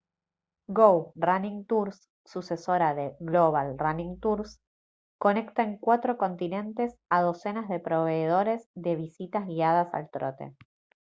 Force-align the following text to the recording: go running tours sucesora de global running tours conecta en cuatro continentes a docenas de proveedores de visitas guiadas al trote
go 0.77 0.85
running 1.27 1.57
tours 1.71 1.99
sucesora 2.31 2.87
de 2.99 3.05
global 3.29 3.67
running 3.77 4.19
tours 4.19 4.57
conecta 5.19 5.61
en 5.61 5.77
cuatro 5.77 6.17
continentes 6.17 6.97
a 7.11 7.21
docenas 7.21 7.69
de 7.69 7.79
proveedores 7.79 8.67
de 8.73 8.95
visitas 8.95 9.45
guiadas 9.45 9.93
al 9.93 10.09
trote 10.09 10.55